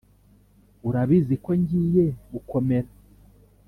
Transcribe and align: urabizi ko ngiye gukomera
urabizi 0.87 1.35
ko 1.43 1.51
ngiye 1.59 2.05
gukomera 2.31 2.89